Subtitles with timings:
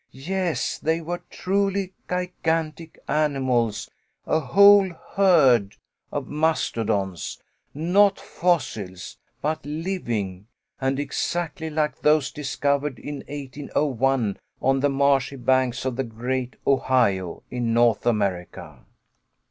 [0.09, 3.87] Yes, they were truly gigantic animals,
[4.25, 5.75] a whole herd
[6.11, 7.37] of mastodons,
[7.75, 10.47] not fossils, but living,
[10.79, 17.43] and exactly like those discovered in 1801, on the marshy banks of the great Ohio,
[17.51, 18.83] in North America.